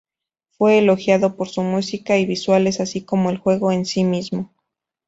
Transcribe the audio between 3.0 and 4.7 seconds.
como el juego en sí mismo.